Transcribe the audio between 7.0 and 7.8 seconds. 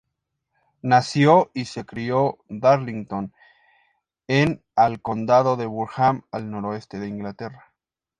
Inglaterra.